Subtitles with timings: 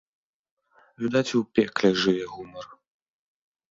[1.03, 2.67] Відаць, і ў пекле жыве гумар.